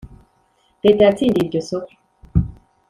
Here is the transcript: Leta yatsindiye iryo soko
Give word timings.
Leta 0.83 1.01
yatsindiye 1.03 1.43
iryo 1.45 1.61
soko 1.69 1.91